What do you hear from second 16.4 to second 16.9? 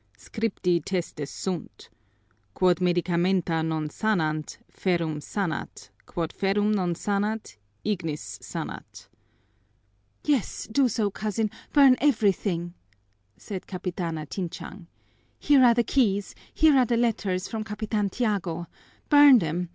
here are